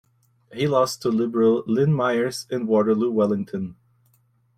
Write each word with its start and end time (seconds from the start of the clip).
He 0.51 0.67
lost 0.67 1.03
to 1.03 1.09
Liberal 1.09 1.63
Lynn 1.67 1.93
Myers 1.93 2.47
in 2.49 2.65
Waterloo-Wellington. 2.65 3.75